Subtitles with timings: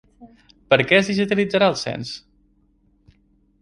[0.73, 2.17] Per què es digitalitzarà el cens?